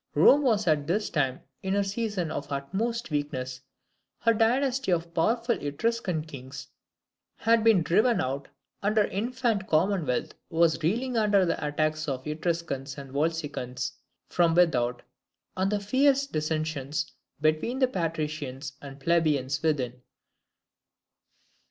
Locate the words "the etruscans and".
12.23-13.11